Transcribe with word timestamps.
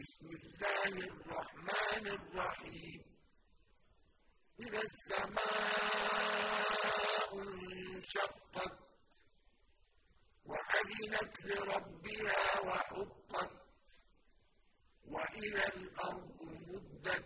بسم 0.00 0.26
الله 0.26 0.92
الرحمن 1.12 2.04
الرحيم. 2.18 3.02
إذا 4.60 4.82
السماء 4.90 6.10
انشقت 7.42 8.74
وأذنت 10.44 11.34
لربها 11.46 12.60
وحقت 12.60 13.52
وإذا 15.04 15.66
الأرض 15.68 16.38
مدت 16.42 17.24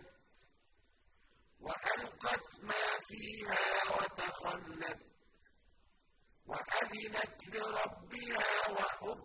وألقت 1.59 2.45
ما 2.63 2.85
فيها 3.07 3.63
وتخلت 3.95 5.01
وأذنت 6.45 7.37
لربها 7.55 8.51
وحقت 8.69 9.24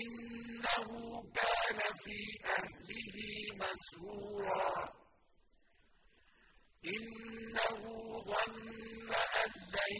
إنه 0.01 0.89
كان 1.35 1.79
في 2.03 2.19
أهله 2.45 3.17
مسرورا. 3.61 4.71
إنه 6.85 7.81
ظن 8.29 9.13
أن 9.43 9.51
لن 9.75 9.95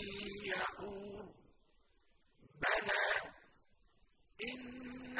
يحور 0.45 1.25
بلى 2.61 3.07
إن 4.49 5.19